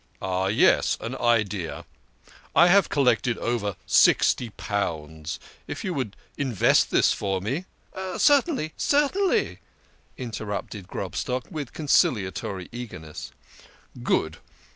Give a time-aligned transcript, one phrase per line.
[0.23, 1.85] "Ah, yes, an idea!
[2.55, 5.39] I have collected over sixty pounds.
[5.67, 7.65] If you would invest this for me"
[8.17, 9.59] "Certainly, certainly,"
[10.17, 13.31] interrupted Grobstock, with con ciliatory eagerness."
[14.01, 14.37] Good